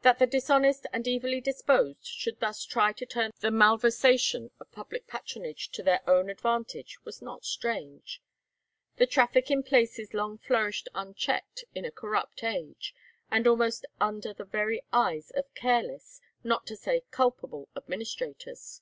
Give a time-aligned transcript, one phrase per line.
[0.00, 5.06] That the dishonest and evilly disposed should thus try to turn the malversation of public
[5.06, 8.22] patronage to their own advantage was not strange.
[8.96, 12.94] The traffic in places long flourished unchecked in a corrupt age,
[13.30, 18.80] and almost under the very eyes of careless, not to say culpable, administrators.